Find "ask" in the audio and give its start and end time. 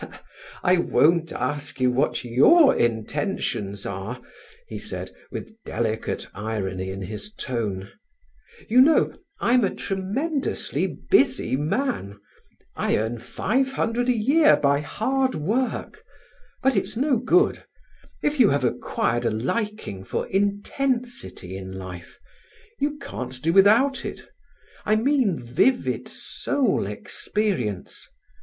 1.31-1.79